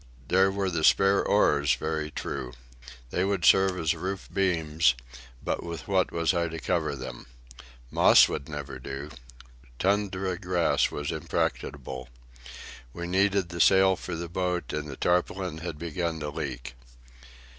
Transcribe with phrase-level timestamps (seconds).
[0.29, 2.53] There were the spare oars, very true.
[3.11, 4.95] They would serve as roof beams;
[5.43, 7.27] but with what was I to cover them?
[7.91, 9.11] Moss would never do.
[9.77, 12.09] Tundra grass was impracticable.
[12.93, 16.73] We needed the sail for the boat, and the tarpaulin had begun to leak.